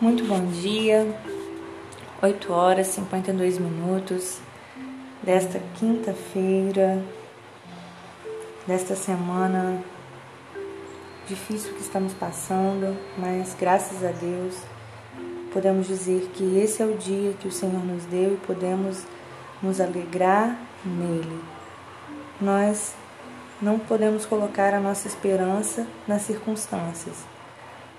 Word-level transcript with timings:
Muito 0.00 0.22
bom 0.26 0.46
dia, 0.46 1.12
8 2.22 2.52
horas 2.52 2.86
e 2.86 2.92
52 2.92 3.58
minutos 3.58 4.38
desta 5.24 5.60
quinta-feira, 5.74 7.02
desta 8.64 8.94
semana 8.94 9.82
difícil 11.26 11.74
que 11.74 11.80
estamos 11.80 12.14
passando, 12.14 12.96
mas 13.18 13.56
graças 13.58 14.04
a 14.04 14.12
Deus 14.12 14.54
podemos 15.52 15.88
dizer 15.88 16.30
que 16.32 16.60
esse 16.60 16.80
é 16.80 16.86
o 16.86 16.96
dia 16.96 17.32
que 17.32 17.48
o 17.48 17.52
Senhor 17.52 17.84
nos 17.84 18.04
deu 18.04 18.34
e 18.34 18.46
podemos 18.46 19.02
nos 19.60 19.80
alegrar 19.80 20.56
nele. 20.84 21.42
Nós 22.40 22.94
não 23.60 23.80
podemos 23.80 24.24
colocar 24.24 24.72
a 24.74 24.78
nossa 24.78 25.08
esperança 25.08 25.84
nas 26.06 26.22
circunstâncias 26.22 27.16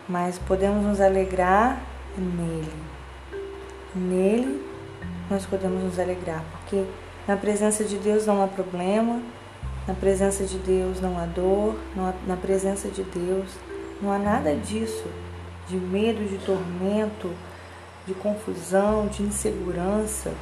mas 0.09 0.40
podemos 0.40 0.84
nos 0.84 0.99
alegrar 0.99 1.80
nele. 2.17 2.73
Nele 3.95 4.66
nós 5.30 5.45
podemos 5.45 5.84
nos 5.84 6.00
alegrar, 6.00 6.44
porque 6.52 6.84
na 7.27 7.38
presença 7.38 7.84
de 7.84 7.98
Deus 7.98 8.26
não 8.26 8.44
há 8.44 8.48
problema, 8.48 9.22
na 9.88 9.94
presença 9.94 10.44
de 10.44 10.58
Deus 10.58 11.00
não 11.00 11.17
há 11.20 11.26
dor, 11.26 11.76
não 11.95 12.08
há, 12.08 12.14
na 12.26 12.36
presença 12.36 12.90
de 12.90 13.03
Deus 13.03 13.48
não 14.02 14.12
há 14.12 14.17
nada 14.17 14.55
disso, 14.55 15.08
de 15.67 15.77
medo, 15.77 16.28
de 16.28 16.44
tormento, 16.44 17.31
de 18.08 18.16
confusão, 18.16 19.08
de 19.08 19.22
insegurança, 19.22 20.34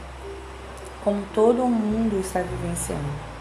como 1.04 1.22
todo 1.34 1.66
mundo 1.66 2.20
está 2.20 2.42
vivenciando. 2.42 3.37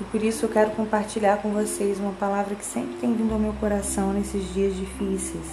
E 0.00 0.04
por 0.04 0.22
isso 0.22 0.46
eu 0.46 0.48
quero 0.48 0.70
compartilhar 0.72 1.38
com 1.38 1.52
vocês 1.52 2.00
uma 2.00 2.12
palavra 2.12 2.54
que 2.54 2.64
sempre 2.64 2.96
tem 2.96 3.14
vindo 3.14 3.32
ao 3.32 3.38
meu 3.38 3.52
coração 3.54 4.12
nesses 4.12 4.52
dias 4.52 4.74
difíceis. 4.74 5.44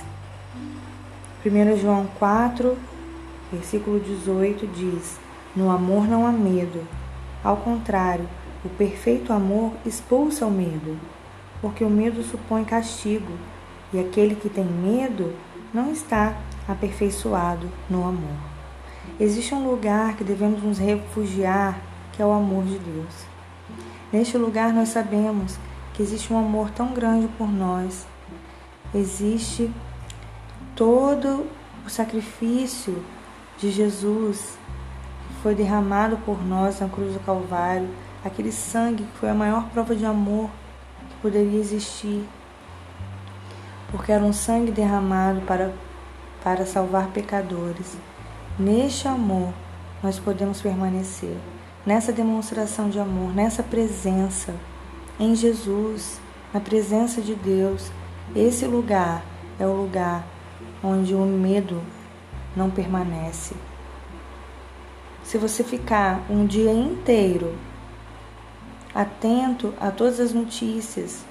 1 1.45 1.77
João 1.77 2.07
4, 2.17 2.77
versículo 3.51 3.99
18 3.99 4.67
diz: 4.67 5.17
No 5.55 5.69
amor 5.69 6.07
não 6.07 6.25
há 6.25 6.31
medo. 6.31 6.85
Ao 7.43 7.57
contrário, 7.57 8.27
o 8.65 8.69
perfeito 8.69 9.31
amor 9.31 9.71
expulsa 9.85 10.45
o 10.45 10.51
medo, 10.51 10.97
porque 11.61 11.83
o 11.83 11.89
medo 11.89 12.21
supõe 12.23 12.65
castigo, 12.65 13.31
e 13.93 13.99
aquele 13.99 14.35
que 14.35 14.49
tem 14.49 14.65
medo 14.65 15.33
não 15.73 15.91
está 15.91 16.35
aperfeiçoado 16.67 17.69
no 17.89 18.03
amor. 18.03 18.37
Existe 19.19 19.53
um 19.55 19.69
lugar 19.69 20.15
que 20.17 20.23
devemos 20.23 20.61
nos 20.61 20.77
refugiar, 20.77 21.79
que 22.11 22.21
é 22.21 22.25
o 22.25 22.31
amor 22.31 22.65
de 22.65 22.77
Deus. 22.79 23.28
Neste 24.11 24.39
lugar 24.39 24.73
nós 24.73 24.89
sabemos 24.89 25.59
que 25.93 26.02
existe 26.02 26.33
um 26.33 26.39
amor 26.39 26.71
tão 26.71 26.93
grande 26.93 27.27
por 27.38 27.47
nós. 27.47 28.07
Existe 28.93 29.71
todo 30.75 31.45
o 31.85 31.89
sacrifício 31.89 33.03
de 33.59 33.69
Jesus 33.69 34.57
que 35.27 35.33
foi 35.43 35.53
derramado 35.53 36.17
por 36.25 36.43
nós 36.43 36.80
na 36.80 36.89
cruz 36.89 37.13
do 37.13 37.19
Calvário, 37.19 37.87
aquele 38.25 38.52
sangue 38.52 39.03
que 39.03 39.17
foi 39.19 39.30
a 39.30 39.33
maior 39.35 39.69
prova 39.69 39.95
de 39.95 40.05
amor 40.05 40.49
que 41.09 41.15
poderia 41.21 41.59
existir. 41.59 42.27
Porque 43.91 44.11
era 44.11 44.23
um 44.23 44.33
sangue 44.33 44.71
derramado 44.71 45.41
para, 45.41 45.71
para 46.43 46.65
salvar 46.65 47.09
pecadores. 47.09 47.95
Neste 48.57 49.07
amor 49.07 49.53
nós 50.02 50.17
podemos 50.17 50.59
permanecer 50.61 51.37
nessa 51.89 52.13
demonstração 52.13 52.87
de 52.87 52.99
amor, 52.99 53.33
nessa 53.33 53.63
presença 53.63 54.53
em 55.19 55.33
Jesus, 55.33 56.21
na 56.53 56.59
presença 56.59 57.19
de 57.19 57.33
Deus. 57.33 57.91
Esse 58.35 58.65
lugar 58.65 59.25
é 59.59 59.65
o 59.65 59.73
lugar 59.73 60.23
onde 60.83 61.15
o 61.15 61.25
medo 61.25 61.81
não 62.55 62.69
permanece. 62.69 63.55
Se 65.23 65.39
você 65.39 65.64
ficar 65.64 66.21
um 66.30 66.45
dia 66.45 66.71
inteiro 66.71 67.58
atento 68.93 69.73
a 69.81 69.89
todas 69.89 70.19
as 70.19 70.31
notícias, 70.31 71.25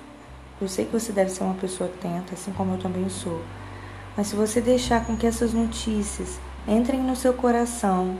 eu 0.60 0.66
sei 0.66 0.86
que 0.86 0.92
você 0.92 1.12
deve 1.12 1.30
ser 1.30 1.44
uma 1.44 1.54
pessoa 1.54 1.88
atenta, 1.88 2.34
assim 2.34 2.50
como 2.50 2.74
eu 2.74 2.78
também 2.78 3.08
sou. 3.08 3.40
Mas 4.16 4.26
se 4.26 4.34
você 4.34 4.60
deixar 4.60 5.06
com 5.06 5.16
que 5.16 5.24
essas 5.24 5.54
notícias 5.54 6.40
entrem 6.66 7.00
no 7.00 7.14
seu 7.14 7.32
coração 7.32 8.18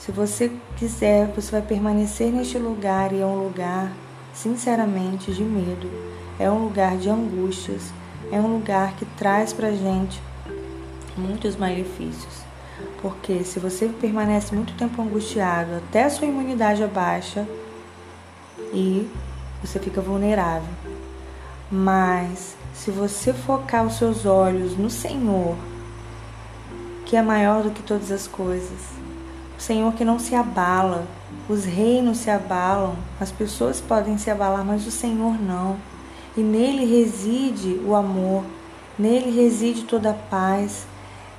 se 0.00 0.10
você 0.10 0.50
quiser, 0.78 1.26
você 1.26 1.50
vai 1.52 1.60
permanecer 1.60 2.32
neste 2.32 2.56
lugar 2.56 3.12
e 3.12 3.20
é 3.20 3.26
um 3.26 3.44
lugar, 3.44 3.92
sinceramente, 4.32 5.30
de 5.30 5.44
medo, 5.44 5.90
é 6.38 6.50
um 6.50 6.64
lugar 6.64 6.96
de 6.96 7.10
angústias, 7.10 7.92
é 8.32 8.40
um 8.40 8.54
lugar 8.54 8.96
que 8.96 9.04
traz 9.04 9.52
pra 9.52 9.70
gente 9.72 10.18
muitos 11.18 11.54
malefícios. 11.54 12.40
Porque 13.02 13.44
se 13.44 13.60
você 13.60 13.88
permanece 13.88 14.54
muito 14.54 14.72
tempo 14.72 15.02
angustiado, 15.02 15.76
até 15.76 16.08
sua 16.08 16.26
imunidade 16.26 16.82
abaixa 16.82 17.46
e 18.72 19.06
você 19.62 19.78
fica 19.78 20.00
vulnerável. 20.00 20.72
Mas 21.70 22.56
se 22.72 22.90
você 22.90 23.34
focar 23.34 23.84
os 23.84 23.98
seus 23.98 24.24
olhos 24.24 24.78
no 24.78 24.88
Senhor, 24.88 25.56
que 27.04 27.16
é 27.16 27.22
maior 27.22 27.62
do 27.62 27.70
que 27.70 27.82
todas 27.82 28.10
as 28.10 28.26
coisas, 28.26 28.99
Senhor 29.60 29.92
que 29.94 30.04
não 30.04 30.18
se 30.18 30.34
abala. 30.34 31.06
Os 31.48 31.64
reinos 31.64 32.18
se 32.18 32.30
abalam, 32.30 32.96
as 33.20 33.30
pessoas 33.30 33.80
podem 33.80 34.16
se 34.16 34.30
abalar, 34.30 34.64
mas 34.64 34.86
o 34.86 34.90
Senhor 34.90 35.40
não. 35.40 35.76
E 36.36 36.40
nele 36.40 36.84
reside 36.84 37.80
o 37.84 37.94
amor, 37.94 38.44
nele 38.98 39.30
reside 39.30 39.82
toda 39.82 40.10
a 40.10 40.14
paz, 40.14 40.86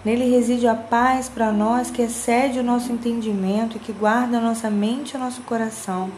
nele 0.04 0.30
reside 0.30 0.68
a 0.68 0.76
paz 0.76 1.30
para 1.30 1.52
nós 1.52 1.90
que 1.90 2.02
excede 2.02 2.60
o 2.60 2.64
nosso 2.64 2.92
entendimento 2.92 3.78
e 3.78 3.80
que 3.80 3.94
guarda 3.94 4.38
a 4.38 4.42
nossa 4.42 4.70
mente 4.70 5.14
e 5.14 5.18
o 5.18 5.20
nosso 5.20 5.42
coração. 5.44 6.10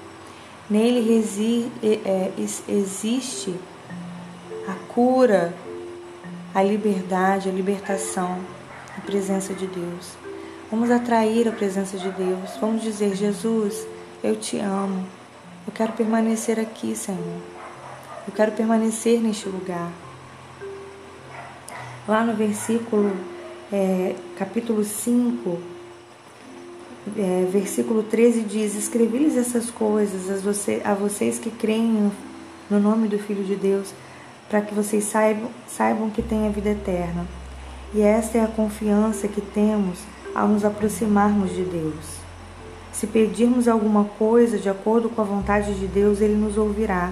Nele 0.70 1.02
reside, 1.02 1.70
é, 1.84 2.32
existe 2.68 3.54
a 4.68 4.74
cura, 4.94 5.54
a 6.54 6.64
liberdade, 6.64 7.50
a 7.50 7.52
libertação, 7.52 8.40
a 8.98 9.02
presença 9.02 9.54
de 9.54 9.68
Deus. 9.68 10.23
Vamos 10.72 10.90
atrair 10.90 11.48
a 11.48 11.52
presença 11.52 11.98
de 11.98 12.10
Deus. 12.10 12.58
Vamos 12.60 12.82
dizer: 12.82 13.16
Jesus, 13.16 13.86
eu 14.24 14.36
te 14.36 14.58
amo. 14.58 15.06
Eu 15.68 15.74
quero 15.74 15.94
permanecer 15.94 16.60
aqui, 16.60 16.96
Senhor. 16.96 17.42
Eu 18.28 18.34
quero 18.34 18.52
permanecer 18.54 19.22
neste 19.22 19.48
lugar. 19.48 19.92
Lá 22.08 22.24
no 22.24 22.34
versículo, 22.34 23.16
é, 23.72 24.16
capítulo 24.38 24.84
5, 24.84 25.60
é, 27.18 27.48
versículo 27.52 28.04
13 28.04 28.42
diz: 28.42 28.76
Escrevi-lhes 28.76 29.38
essas 29.38 29.70
coisas 29.70 30.30
a, 30.30 30.36
você, 30.42 30.82
a 30.84 30.94
vocês 30.94 31.38
que 31.38 31.52
creem 31.52 32.12
no 32.70 32.80
nome 32.80 33.08
do 33.08 33.20
Filho 33.20 33.44
de 33.44 33.56
Deus, 33.56 33.94
para 34.50 34.62
que 34.62 34.74
vocês 34.74 35.04
saibam, 35.04 35.50
saibam 35.68 36.10
que 36.10 36.22
têm 36.22 36.48
a 36.48 36.50
vida 36.50 36.70
eterna. 36.70 37.28
E 37.94 38.02
essa 38.02 38.38
é 38.38 38.44
a 38.44 38.48
confiança 38.48 39.28
que 39.28 39.42
temos 39.42 40.00
ao 40.34 40.48
nos 40.48 40.66
aproximarmos 40.66 41.52
de 41.52 41.64
Deus. 41.64 42.24
Se 42.92 43.08
pedirmos 43.08 43.68
alguma 43.68 44.06
coisa 44.06 44.58
de 44.58 44.70
acordo 44.70 45.10
com 45.10 45.22
a 45.22 45.26
vontade 45.26 45.74
de 45.74 45.88
Deus, 45.88 46.22
Ele 46.22 46.36
nos 46.36 46.58
ouvirá. 46.58 47.12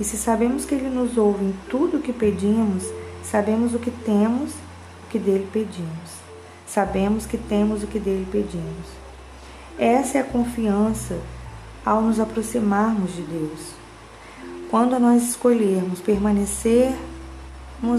E 0.00 0.04
se 0.04 0.16
sabemos 0.16 0.64
que 0.64 0.74
Ele 0.74 0.88
nos 0.88 1.16
ouve 1.16 1.44
em 1.44 1.54
tudo 1.68 1.98
o 1.98 2.00
que 2.00 2.12
pedimos, 2.12 2.84
sabemos 3.22 3.74
o 3.74 3.78
que 3.78 3.90
temos, 3.90 4.52
o 4.52 5.10
que 5.10 5.18
dele 5.18 5.46
pedimos. 5.52 6.22
Sabemos 6.66 7.26
que 7.26 7.36
temos 7.36 7.82
o 7.82 7.86
que 7.86 7.98
dele 7.98 8.26
pedimos. 8.32 8.86
Essa 9.78 10.18
é 10.18 10.20
a 10.22 10.24
confiança 10.24 11.18
ao 11.84 12.00
nos 12.00 12.18
aproximarmos 12.18 13.14
de 13.14 13.22
Deus. 13.22 13.74
Quando 14.70 14.98
nós 14.98 15.22
escolhermos 15.22 16.00
permanecermos 16.00 16.96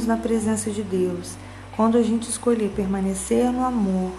na 0.08 0.18
presença 0.18 0.72
de 0.72 0.82
Deus, 0.82 1.36
quando 1.76 1.98
a 1.98 2.02
gente 2.02 2.28
escolher 2.30 2.72
permanecer 2.76 3.52
no 3.52 3.64
amor, 3.64 4.12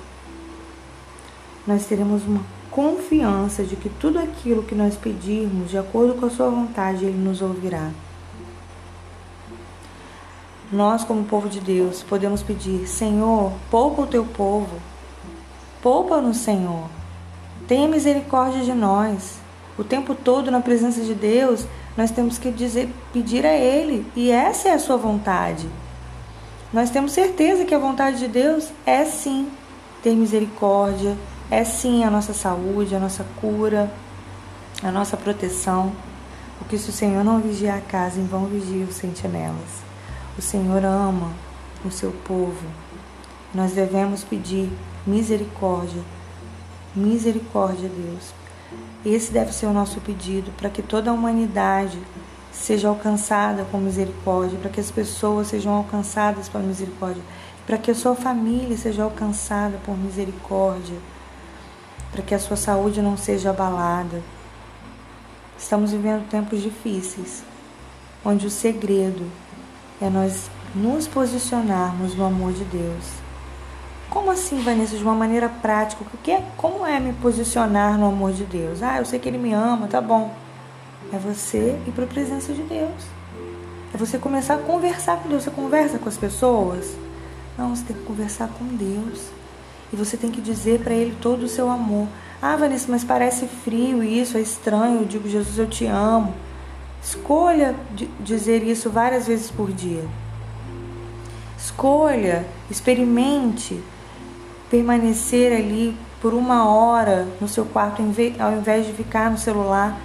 nós 1.67 1.87
teremos 1.87 2.25
uma 2.25 2.43
confiança 2.71 3.63
de 3.63 3.77
que 3.77 3.89
tudo 3.89 4.19
aquilo 4.19 4.63
que 4.63 4.75
nós 4.75 4.97
pedirmos, 4.97 5.71
de 5.71 5.79
acordo 5.79 6.15
com 6.15 6.27
a 6.27 6.31
Sua 6.31 6.51
vontade, 6.51 7.05
Ele 7.05 7.17
nos 7.17 7.41
ouvirá. 7.41 7.91
Nós, 10.73 11.05
como 11.05 11.25
povo 11.25 11.49
de 11.49 11.61
Deus, 11.61 12.03
podemos 12.03 12.43
pedir: 12.43 12.87
Senhor, 12.89 13.53
poupa 13.71 14.03
o 14.03 14.07
teu 14.07 14.25
povo, 14.25 14.77
poupa-nos, 15.81 16.39
Senhor, 16.39 16.89
tenha 17.69 17.89
misericórdia 17.89 18.63
de 18.63 18.73
nós. 18.73 19.39
O 19.79 19.85
tempo 19.85 20.15
todo 20.15 20.51
na 20.51 20.61
presença 20.61 21.01
de 21.01 21.15
Deus, 21.15 21.67
nós 21.97 22.11
temos 22.11 22.39
que 22.39 22.51
dizer, 22.51 22.89
pedir 23.13 23.45
a 23.47 23.55
Ele, 23.55 24.07
e 24.15 24.31
essa 24.31 24.69
é 24.69 24.73
a 24.73 24.79
Sua 24.79 24.97
vontade. 24.97 25.69
Nós 26.73 26.91
temos 26.91 27.13
certeza 27.13 27.65
que 27.65 27.75
a 27.75 27.79
vontade 27.79 28.19
de 28.19 28.29
Deus 28.29 28.71
é 28.85 29.05
sim 29.05 29.49
ter 30.03 30.15
misericórdia, 30.15 31.17
é 31.51 31.65
sim 31.65 32.05
a 32.05 32.11
nossa 32.11 32.33
saúde, 32.33 32.95
a 32.95 33.01
nossa 33.01 33.25
cura, 33.41 33.91
a 34.83 34.91
nossa 34.91 35.17
proteção. 35.17 35.93
Porque 36.59 36.79
se 36.79 36.91
o 36.91 36.93
Senhor 36.93 37.25
não 37.25 37.41
vigiar 37.41 37.79
a 37.79 37.81
casa, 37.81 38.21
em 38.21 38.27
vão 38.27 38.47
vigia 38.47 38.85
os 38.85 38.95
sentinelas. 38.95 39.83
O 40.39 40.43
Senhor 40.43 40.85
ama 40.85 41.31
o 41.85 41.91
seu 41.91 42.13
povo. 42.13 42.67
nós 43.53 43.73
devemos 43.73 44.25
pedir 44.25 44.71
misericórdia. 45.07 46.03
Misericórdia, 46.95 47.89
Deus. 47.89 48.33
Esse 49.05 49.33
deve 49.33 49.53
ser 49.53 49.67
o 49.67 49.73
nosso 49.73 50.01
pedido 50.01 50.51
para 50.57 50.71
que 50.71 50.83
toda 50.83 51.11
a 51.11 51.15
humanidade 51.15 51.99
seja 52.51 52.89
alcançada 52.89 53.65
com 53.71 53.79
misericórdia, 53.79 54.59
para 54.59 54.71
que 54.71 54.81
as 54.81 54.91
pessoas 54.91 55.49
sejam 55.49 55.75
alcançadas 55.75 56.49
por 56.49 56.63
misericórdia, 56.63 57.23
para 57.67 57.77
que 57.77 57.91
a 57.91 57.95
sua 57.95 58.15
família 58.15 58.77
seja 58.77 59.03
alcançada 59.03 59.79
por 59.85 59.97
misericórdia, 59.97 60.97
para 62.15 62.23
que 62.23 62.35
a 62.35 62.39
sua 62.39 62.57
saúde 62.57 63.03
não 63.03 63.17
seja 63.17 63.51
abalada. 63.51 64.23
Estamos 65.59 65.91
vivendo 65.91 66.29
tempos 66.29 66.63
difíceis, 66.63 67.43
onde 68.25 68.47
o 68.47 68.51
segredo 68.51 69.27
é 70.01 70.09
nós 70.09 70.49
nos 70.77 71.09
posicionarmos 71.09 72.15
no 72.15 72.25
amor 72.25 72.53
de 72.53 72.63
Deus. 72.65 73.05
Como 74.09 74.31
assim, 74.31 74.63
Vanessa, 74.63 74.97
de 74.97 75.03
uma 75.03 75.15
maneira 75.15 75.49
prática? 75.49 76.05
O 76.05 76.19
que 76.19 76.31
é, 76.31 76.45
como 76.57 76.87
é 76.87 77.01
me 77.01 77.13
posicionar 77.15 77.99
no 77.99 78.07
amor 78.07 78.33
de 78.33 78.45
Deus? 78.45 78.81
Ah, 78.81 78.99
eu 78.99 79.05
sei 79.05 79.19
que 79.19 79.29
Ele 79.29 79.39
me 79.39 79.53
ama, 79.53 79.89
tá 79.89 80.01
bom. 80.01 80.33
É 81.13 81.19
você 81.19 81.77
ir 81.85 81.91
para 81.91 82.05
a 82.05 82.07
presença 82.07 82.53
de 82.53 82.63
Deus. 82.63 83.05
É 83.93 83.97
você 83.97 84.19
começar 84.19 84.55
a 84.55 84.59
conversar 84.59 85.17
com 85.17 85.29
Deus. 85.29 85.43
Você 85.43 85.51
conversa 85.51 85.99
com 85.99 86.09
as 86.09 86.17
pessoas? 86.17 86.97
Não, 87.59 87.75
você 87.75 87.83
tem 87.85 87.97
que 87.97 88.05
conversar 88.05 88.49
com 88.57 88.65
Deus. 88.77 89.31
E 89.95 89.97
você 89.97 90.17
tem 90.17 90.31
que 90.31 90.41
dizer 90.41 90.81
para 90.81 90.93
Ele 90.93 91.17
todo 91.23 91.45
o 91.45 91.49
seu 91.49 91.71
amor. 91.71 92.09
Ah, 92.43 92.57
Vanessa, 92.57 92.91
mas 92.91 93.05
parece 93.05 93.47
frio 93.47 94.03
isso, 94.03 94.37
é 94.37 94.41
estranho. 94.41 95.03
Eu 95.03 95.07
digo, 95.07 95.29
Jesus, 95.29 95.57
eu 95.57 95.69
te 95.69 95.87
amo. 95.87 96.35
Escolha 97.01 97.77
dizer 98.21 98.63
isso 98.65 98.91
várias 98.91 99.29
vezes 99.29 99.51
por 99.51 99.71
dia. 99.71 100.05
Escolha, 101.57 102.45
experimente 102.69 103.81
permanecer 104.69 105.53
ali 105.53 105.97
por 106.21 106.35
uma 106.35 106.69
hora 106.69 107.29
no 107.41 107.47
seu 107.47 107.65
quarto 107.65 108.03
ao 108.41 108.53
invés 108.53 108.87
de 108.87 108.93
ficar 108.93 109.31
no 109.31 109.39
celular 109.39 109.97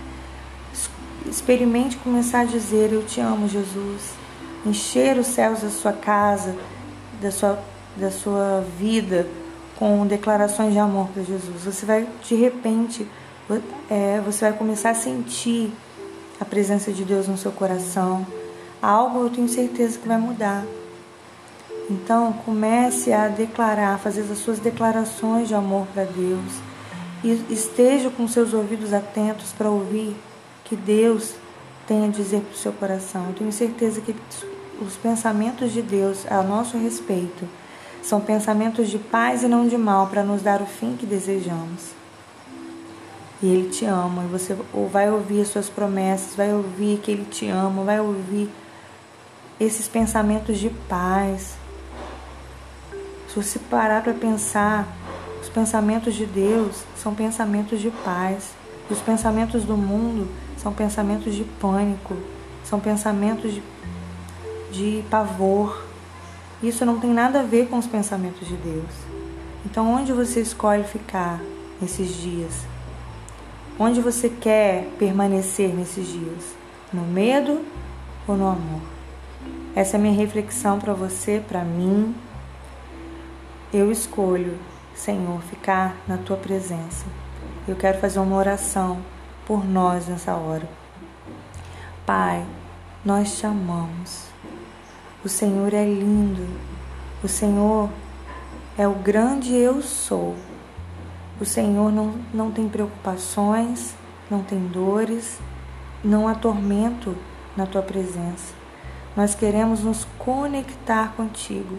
experimente 1.30 1.98
começar 1.98 2.42
a 2.42 2.46
dizer: 2.46 2.92
Eu 2.92 3.04
te 3.04 3.20
amo, 3.20 3.48
Jesus. 3.48 4.14
Encher 4.66 5.18
os 5.18 5.28
céus 5.28 5.62
da 5.62 5.70
sua 5.70 5.94
casa, 5.94 6.56
da 7.22 7.32
sua, 7.32 7.60
da 7.96 8.12
sua 8.12 8.64
vida, 8.78 9.28
com 9.80 10.06
declarações 10.06 10.74
de 10.74 10.80
amor 10.80 11.08
para 11.08 11.24
Jesus. 11.24 11.64
Você 11.64 11.86
vai, 11.86 12.06
de 12.22 12.36
repente, 12.36 13.08
é, 13.90 14.22
você 14.24 14.50
vai 14.50 14.58
começar 14.58 14.90
a 14.90 14.94
sentir 14.94 15.72
a 16.38 16.44
presença 16.44 16.92
de 16.92 17.06
Deus 17.06 17.30
no 17.30 17.38
seu 17.38 17.52
coração. 17.54 18.28
Algo 18.82 19.24
eu 19.24 19.30
tenho 19.30 19.48
certeza 19.48 19.98
que 19.98 20.06
vai 20.06 20.18
mudar. 20.18 20.66
Então, 21.90 22.34
comece 22.46 23.14
a 23.14 23.30
declarar, 23.30 23.98
fazer 24.00 24.22
as 24.30 24.38
suas 24.40 24.60
declarações 24.60 25.48
de 25.48 25.56
amor 25.56 25.88
para 25.94 26.04
Deus. 26.04 26.52
E 27.24 27.32
esteja 27.50 28.10
com 28.10 28.28
seus 28.28 28.54
ouvidos 28.54 28.94
atentos 28.94 29.54
para 29.58 29.70
ouvir 29.70 30.14
que 30.66 30.76
Deus 30.76 31.36
tem 31.88 32.06
a 32.06 32.10
dizer 32.10 32.42
para 32.42 32.54
o 32.54 32.58
seu 32.58 32.74
coração. 32.74 33.28
Eu 33.28 33.34
tenho 33.34 33.52
certeza 33.52 34.02
que 34.02 34.14
os 34.82 34.96
pensamentos 34.98 35.72
de 35.72 35.82
Deus 35.82 36.30
a 36.30 36.44
nosso 36.44 36.78
respeito 36.78 37.48
são 38.02 38.22
pensamentos 38.22 38.90
de 38.90 38.98
paz 38.98 39.44
e 39.44 39.48
não 39.48 39.68
de 39.68 39.78
mal 39.78 40.08
para 40.08 40.24
nos 40.24 40.42
dar 40.42 40.62
o 40.62 40.66
fim 40.66 40.96
que 40.96 41.06
desejamos. 41.06 41.92
E 43.42 43.48
Ele 43.48 43.70
te 43.70 43.86
ama, 43.86 44.24
e 44.26 44.28
você 44.28 44.56
vai 44.92 45.10
ouvir 45.10 45.42
as 45.42 45.48
suas 45.48 45.70
promessas, 45.70 46.36
vai 46.36 46.54
ouvir 46.54 47.00
que 47.00 47.12
Ele 47.12 47.26
te 47.26 47.48
ama, 47.48 47.84
vai 47.84 48.00
ouvir 48.00 48.50
esses 49.60 49.88
pensamentos 49.88 50.58
de 50.58 50.70
paz. 50.90 51.56
Se 53.28 53.36
você 53.36 53.60
parar 53.60 54.04
para 54.04 54.14
pensar, 54.14 54.88
os 55.42 55.48
pensamentos 55.50 56.16
de 56.16 56.26
Deus 56.26 56.84
são 56.98 57.14
pensamentos 57.14 57.80
de 57.80 57.90
paz. 57.90 58.52
E 58.90 58.94
os 58.94 59.00
pensamentos 59.00 59.64
do 59.64 59.78
mundo 59.78 60.28
são 60.58 60.74
pensamentos 60.74 61.36
de 61.36 61.44
pânico, 61.44 62.18
são 62.64 62.80
pensamentos 62.80 63.54
de, 63.54 63.64
de 64.72 65.04
pavor. 65.10 65.89
Isso 66.62 66.86
não 66.86 67.00
tem 67.00 67.12
nada 67.12 67.40
a 67.40 67.44
ver 67.44 67.70
com 67.70 67.78
os 67.78 67.88
pensamentos 67.88 68.48
de 68.48 68.56
Deus. 68.56 68.92
Então, 69.66 69.94
onde 69.94 70.12
você 70.12 70.42
escolhe 70.42 70.84
ficar 70.84 71.42
nesses 71.82 72.14
dias? 72.16 72.66
Onde 73.78 74.02
você 74.02 74.30
quer 74.30 74.86
permanecer 74.98 75.74
nesses 75.74 76.08
dias? 76.08 76.56
No 76.92 77.04
medo 77.04 77.64
ou 78.28 78.36
no 78.36 78.48
amor? 78.48 78.82
Essa 79.76 79.96
é 79.96 80.00
a 80.00 80.02
minha 80.02 80.14
reflexão 80.14 80.80
para 80.80 80.94
você, 80.94 81.42
para 81.48 81.64
mim. 81.64 82.14
Eu 83.72 83.92
escolho, 83.92 84.58
Senhor, 84.96 85.42
ficar 85.44 85.96
na 86.08 86.18
tua 86.18 86.36
presença. 86.36 87.06
Eu 87.68 87.76
quero 87.76 88.00
fazer 88.00 88.20
uma 88.20 88.36
oração 88.36 89.00
por 89.46 89.64
nós 89.64 90.08
nessa 90.08 90.34
hora. 90.34 90.68
Pai, 92.06 92.46
nós 93.06 93.38
te 93.38 93.46
amamos. 93.46 94.29
O 95.24 95.30
Senhor 95.30 95.74
é 95.74 95.84
lindo. 95.84 96.48
O 97.24 97.28
Senhor 97.28 97.90
é 98.78 98.88
o 98.88 98.94
grande 98.94 99.54
eu 99.54 99.82
sou. 99.82 100.36
O 101.40 101.46
Senhor 101.46 101.92
não, 101.92 102.14
não 102.34 102.52
tem 102.52 102.68
preocupações, 102.68 103.94
não 104.30 104.44
tem 104.44 104.68
dores, 104.68 105.40
não 106.04 106.28
há 106.28 106.36
tormento 106.36 107.16
na 107.56 107.66
tua 107.66 107.82
presença. 107.82 108.54
Nós 109.16 109.36
queremos 109.36 109.84
nos 109.84 110.06
conectar 110.18 111.14
contigo. 111.16 111.78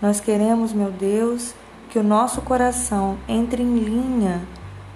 Nós 0.00 0.20
queremos, 0.20 0.72
meu 0.72 0.90
Deus, 0.90 1.54
que 1.90 1.98
o 1.98 2.02
nosso 2.02 2.42
coração 2.42 3.18
entre 3.28 3.62
em 3.62 3.78
linha 3.78 4.42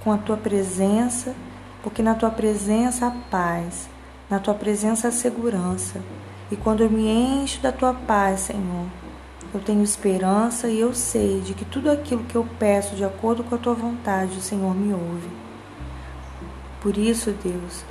com 0.04 0.12
a 0.12 0.18
tua 0.18 0.36
presença 0.36 1.34
porque 1.82 2.02
na 2.02 2.14
tua 2.14 2.30
presença 2.30 3.06
há 3.06 3.10
paz, 3.30 3.88
na 4.28 4.38
tua 4.38 4.54
presença 4.54 5.08
há 5.08 5.10
segurança. 5.10 6.00
E 6.50 6.56
quando 6.56 6.82
eu 6.82 6.90
me 6.90 7.08
encho 7.08 7.60
da 7.60 7.70
tua 7.70 7.94
paz, 7.94 8.40
Senhor, 8.40 8.86
eu 9.54 9.60
tenho 9.60 9.82
esperança 9.82 10.68
e 10.68 10.80
eu 10.80 10.92
sei 10.92 11.40
de 11.40 11.54
que 11.54 11.64
tudo 11.64 11.90
aquilo 11.90 12.24
que 12.24 12.34
eu 12.34 12.46
peço 12.58 12.96
de 12.96 13.04
acordo 13.04 13.44
com 13.44 13.54
a 13.54 13.58
tua 13.58 13.74
vontade, 13.74 14.38
o 14.38 14.40
Senhor 14.40 14.74
me 14.74 14.92
ouve. 14.92 15.28
Por 16.80 16.96
isso, 16.96 17.32
Deus, 17.42 17.84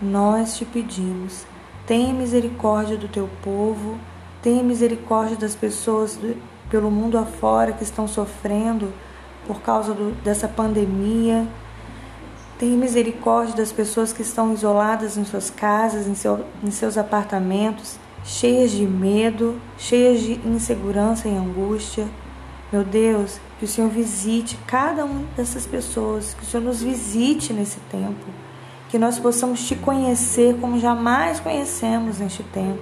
nós 0.00 0.56
te 0.56 0.64
pedimos, 0.64 1.46
tenha 1.86 2.12
misericórdia 2.12 2.96
do 2.96 3.08
teu 3.08 3.30
povo, 3.42 3.98
tenha 4.42 4.62
misericórdia 4.62 5.36
das 5.36 5.54
pessoas 5.54 6.16
do, 6.16 6.36
pelo 6.68 6.90
mundo 6.90 7.16
afora 7.16 7.72
que 7.72 7.84
estão 7.84 8.06
sofrendo 8.06 8.92
por 9.46 9.60
causa 9.62 9.94
do, 9.94 10.12
dessa 10.22 10.48
pandemia 10.48 11.46
Tenha 12.62 12.76
misericórdia 12.76 13.56
das 13.56 13.72
pessoas 13.72 14.12
que 14.12 14.22
estão 14.22 14.54
isoladas 14.54 15.16
em 15.16 15.24
suas 15.24 15.50
casas, 15.50 16.06
em, 16.06 16.14
seu, 16.14 16.46
em 16.62 16.70
seus 16.70 16.96
apartamentos, 16.96 17.98
cheias 18.22 18.70
de 18.70 18.86
medo, 18.86 19.60
cheias 19.76 20.20
de 20.20 20.34
insegurança 20.46 21.26
e 21.26 21.36
angústia. 21.36 22.06
Meu 22.72 22.84
Deus, 22.84 23.40
que 23.58 23.64
o 23.64 23.68
Senhor 23.68 23.90
visite 23.90 24.56
cada 24.64 25.04
uma 25.04 25.24
dessas 25.36 25.66
pessoas, 25.66 26.34
que 26.34 26.44
o 26.44 26.46
Senhor 26.46 26.62
nos 26.62 26.80
visite 26.80 27.52
nesse 27.52 27.80
tempo, 27.90 28.24
que 28.90 28.96
nós 28.96 29.18
possamos 29.18 29.66
te 29.66 29.74
conhecer 29.74 30.56
como 30.60 30.78
jamais 30.78 31.40
conhecemos 31.40 32.20
neste 32.20 32.44
tempo, 32.44 32.78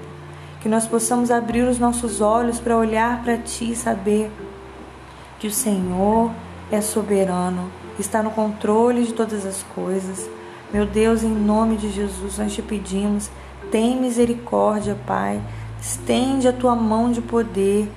que 0.60 0.68
nós 0.68 0.86
possamos 0.86 1.30
abrir 1.30 1.62
os 1.62 1.78
nossos 1.78 2.20
olhos 2.20 2.60
para 2.60 2.76
olhar 2.76 3.22
para 3.22 3.38
Ti 3.38 3.72
e 3.72 3.76
saber 3.76 4.30
que 5.38 5.46
o 5.46 5.50
Senhor 5.50 6.30
é 6.70 6.80
soberano, 6.80 7.70
está 7.98 8.22
no 8.22 8.30
controle 8.30 9.04
de 9.04 9.12
todas 9.12 9.44
as 9.44 9.62
coisas. 9.74 10.28
Meu 10.72 10.86
Deus, 10.86 11.22
em 11.22 11.28
nome 11.28 11.76
de 11.76 11.90
Jesus, 11.90 12.38
nós 12.38 12.54
te 12.54 12.62
pedimos, 12.62 13.30
tem 13.70 14.00
misericórdia, 14.00 14.96
Pai. 15.06 15.40
Estende 15.80 16.46
a 16.46 16.52
tua 16.52 16.76
mão 16.76 17.10
de 17.10 17.20
poder, 17.20 17.90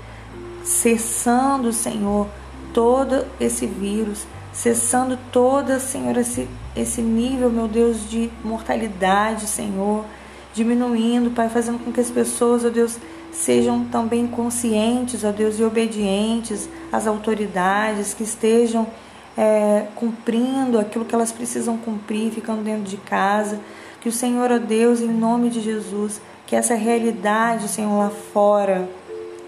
cessando, 0.63 1.71
Senhor, 1.73 2.27
todo 2.73 3.25
esse 3.39 3.67
vírus, 3.67 4.25
cessando 4.51 5.17
todo, 5.31 5.79
Senhor, 5.79 6.17
esse, 6.17 6.47
esse 6.75 7.01
nível, 7.01 7.49
meu 7.49 7.67
Deus, 7.67 8.09
de 8.09 8.31
mortalidade, 8.43 9.47
Senhor, 9.47 10.05
diminuindo, 10.53 11.31
Pai, 11.31 11.49
fazendo 11.49 11.79
com 11.79 11.91
que 11.91 11.99
as 11.99 12.09
pessoas, 12.09 12.63
ó 12.65 12.69
Deus, 12.69 12.97
sejam 13.33 13.83
também 13.85 14.27
conscientes, 14.27 15.23
ó 15.23 15.31
Deus, 15.31 15.59
e 15.59 15.63
obedientes 15.63 16.69
às 16.91 17.07
autoridades, 17.07 18.13
que 18.13 18.23
estejam 18.23 18.87
é, 19.35 19.87
cumprindo 19.95 20.79
aquilo 20.79 21.03
que 21.03 21.15
elas 21.15 21.31
precisam 21.31 21.75
cumprir, 21.77 22.31
ficando 22.31 22.63
dentro 22.63 22.83
de 22.83 22.97
casa. 22.97 23.59
Que 23.99 24.07
o 24.07 24.11
Senhor, 24.11 24.51
ó 24.51 24.59
Deus, 24.59 25.01
em 25.01 25.11
nome 25.11 25.49
de 25.49 25.61
Jesus, 25.61 26.21
que 26.45 26.55
essa 26.55 26.75
realidade, 26.75 27.67
Senhor, 27.67 27.97
lá 27.97 28.09
fora 28.09 28.87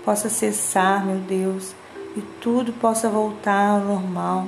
possa 0.03 0.29
cessar, 0.29 1.05
meu 1.05 1.17
Deus, 1.17 1.73
e 2.15 2.21
tudo 2.41 2.73
possa 2.73 3.09
voltar 3.09 3.69
ao 3.69 3.79
normal, 3.81 4.47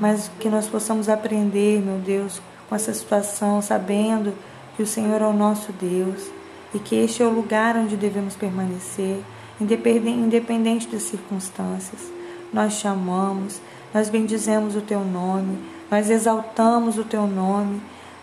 mas 0.00 0.30
que 0.40 0.48
nós 0.48 0.66
possamos 0.66 1.08
aprender, 1.08 1.80
meu 1.80 1.98
Deus, 1.98 2.40
com 2.68 2.74
essa 2.74 2.92
situação, 2.92 3.62
sabendo 3.62 4.34
que 4.76 4.82
o 4.82 4.86
Senhor 4.86 5.22
é 5.22 5.26
o 5.26 5.32
nosso 5.32 5.72
Deus 5.72 6.30
e 6.74 6.78
que 6.78 6.96
este 6.96 7.22
é 7.22 7.26
o 7.26 7.30
lugar 7.30 7.76
onde 7.76 7.96
devemos 7.96 8.34
permanecer, 8.34 9.20
independente 9.60 10.88
das 10.88 11.02
circunstâncias. 11.02 12.12
nós 12.52 12.78
te 12.78 12.86
amamos, 12.86 13.60
nós 13.92 14.08
bendizemos 14.08 14.76
o 14.76 14.80
teu 14.80 15.04
nome, 15.04 15.58
nós 15.90 16.10
exaltamos 16.10 16.98
o 16.98 17.04
teu 17.04 17.26
nome. 17.26 17.80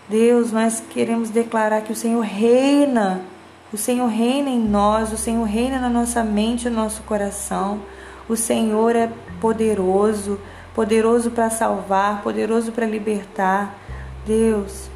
Deus, 0.08 0.52
nós 0.52 0.84
queremos 0.90 1.30
declarar 1.30 1.82
que 1.82 1.94
o 1.94 1.96
Senhor 1.96 2.22
reina, 2.22 3.22
o 3.72 3.78
Senhor 3.78 4.08
reina 4.08 4.50
em 4.50 4.60
nós, 4.60 5.14
o 5.14 5.18
Senhor 5.18 5.44
reina 5.46 5.80
na 5.80 5.90
nossa 5.90 6.24
mente 6.24 6.68
e 6.68 6.70
no 6.70 6.76
nosso 6.76 7.02
coração. 7.04 7.80
O 8.28 8.36
Senhor 8.36 8.96
é 8.96 9.10
poderoso, 9.40 10.40
poderoso 10.76 11.32
para 11.32 11.50
salvar, 11.50 12.22
poderoso 12.22 12.72
para 12.74 12.86
libertar. 12.86 13.78
Deus, 14.26 14.90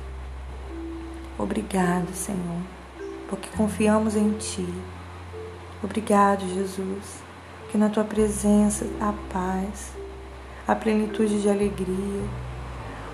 obrigado, 1.38 2.14
Senhor, 2.14 2.62
porque 3.30 3.50
confiamos 3.56 4.16
em 4.16 4.32
Ti. 4.34 4.68
Obrigado, 5.84 6.48
Jesus, 6.48 7.24
que 7.72 7.78
na 7.78 7.90
Tua 7.90 8.04
presença 8.04 8.86
há 9.00 9.14
paz, 9.32 9.94
há 10.68 10.76
plenitude 10.76 11.42
de 11.42 11.50
alegria. 11.50 12.24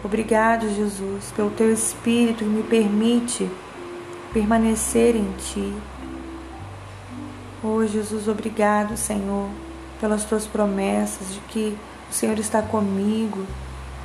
Obrigado, 0.03 0.69
Jesus, 0.69 1.31
pelo 1.35 1.51
Teu 1.51 1.71
Espírito 1.71 2.39
que 2.39 2.45
me 2.45 2.63
permite 2.63 3.49
permanecer 4.33 5.15
em 5.15 5.31
Ti. 5.33 5.73
Oh, 7.63 7.85
Jesus, 7.85 8.27
obrigado, 8.27 8.97
Senhor, 8.97 9.47
pelas 9.99 10.25
Tuas 10.25 10.47
promessas 10.47 11.33
de 11.33 11.39
que 11.41 11.77
o 12.09 12.13
Senhor 12.13 12.39
está 12.39 12.61
comigo, 12.61 13.45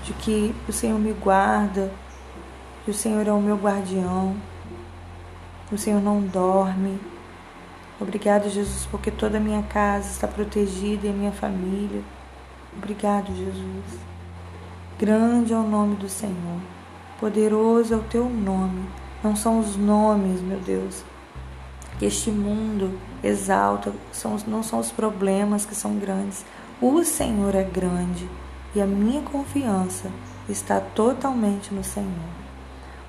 de 0.04 0.12
que 0.12 0.54
o 0.68 0.72
Senhor 0.72 0.98
me 0.98 1.12
guarda, 1.12 1.90
que 2.84 2.90
o 2.90 2.94
Senhor 2.94 3.26
é 3.26 3.32
o 3.32 3.40
meu 3.40 3.56
guardião, 3.56 4.36
o 5.70 5.78
Senhor 5.78 6.00
não 6.00 6.20
dorme. 6.20 7.00
Obrigado, 8.00 8.48
Jesus, 8.48 8.86
porque 8.90 9.10
toda 9.10 9.38
a 9.38 9.40
minha 9.40 9.62
casa 9.62 10.10
está 10.10 10.28
protegida 10.28 11.06
e 11.06 11.10
a 11.10 11.12
minha 11.12 11.32
família. 11.32 12.02
Obrigado, 12.76 13.34
Jesus. 13.34 14.00
Grande 14.98 15.52
é 15.52 15.56
o 15.56 15.62
nome 15.62 15.96
do 15.96 16.08
Senhor, 16.08 16.60
poderoso 17.18 17.94
é 17.94 17.96
o 17.96 18.02
teu 18.02 18.28
nome. 18.28 18.88
Não 19.22 19.34
são 19.34 19.58
os 19.58 19.76
nomes, 19.76 20.40
meu 20.40 20.58
Deus, 20.60 21.04
que 21.98 22.06
este 22.06 22.30
mundo 22.30 22.98
exalta, 23.22 23.92
são, 24.12 24.36
não 24.46 24.62
são 24.62 24.78
os 24.78 24.90
problemas 24.90 25.66
que 25.66 25.74
são 25.74 25.96
grandes, 25.98 26.44
o 26.80 27.02
Senhor 27.02 27.54
é 27.54 27.62
grande 27.62 28.28
e 28.74 28.80
a 28.80 28.86
minha 28.86 29.22
confiança 29.22 30.10
está 30.48 30.80
totalmente 30.80 31.74
no 31.74 31.82
Senhor. 31.82 32.45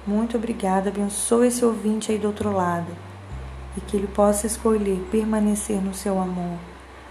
Muito 0.08 0.38
obrigada, 0.38 0.90
abençoe 0.90 1.48
esse 1.48 1.66
ouvinte 1.66 2.14
aí 2.14 2.18
do 2.18 2.28
outro 2.28 2.50
lado 2.54 2.88
e 3.76 3.82
que 3.82 3.98
ele 3.98 4.08
possa 4.08 4.48
escolher 4.48 5.06
permanecer 5.12 5.82
no 5.82 5.94
seu 5.94 6.18
amor, 6.18 6.58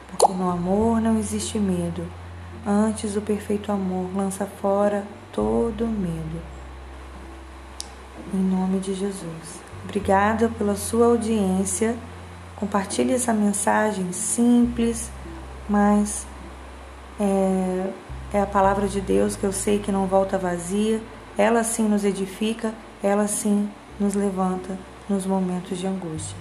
porque 0.08 0.32
no 0.32 0.50
amor 0.50 0.98
não 1.00 1.18
existe 1.18 1.58
medo. 1.58 2.06
Antes, 2.66 3.14
o 3.14 3.20
perfeito 3.20 3.70
amor 3.70 4.08
lança 4.16 4.46
fora 4.46 5.04
todo 5.30 5.86
medo. 5.86 6.40
Em 8.34 8.38
nome 8.38 8.80
de 8.80 8.94
Jesus. 8.94 9.60
Obrigada 9.84 10.48
pela 10.48 10.74
sua 10.74 11.06
audiência. 11.06 11.96
Compartilhe 12.56 13.12
essa 13.12 13.32
mensagem 13.32 14.10
simples, 14.12 15.10
mas 15.68 16.26
é, 17.20 17.90
é 18.32 18.40
a 18.40 18.46
palavra 18.46 18.88
de 18.88 19.00
Deus 19.00 19.36
que 19.36 19.44
eu 19.44 19.52
sei 19.52 19.78
que 19.78 19.92
não 19.92 20.06
volta 20.06 20.36
vazia. 20.36 21.00
Ela 21.38 21.62
sim 21.62 21.86
nos 21.86 22.04
edifica, 22.04 22.74
ela 23.02 23.26
sim 23.26 23.68
nos 23.98 24.14
levanta 24.14 24.78
nos 25.08 25.26
momentos 25.26 25.78
de 25.78 25.86
angústia. 25.86 26.36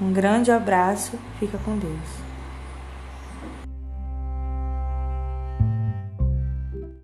Um 0.00 0.12
grande 0.12 0.50
abraço, 0.50 1.18
fica 1.38 1.58
com 1.58 1.76
Deus. 1.76 2.25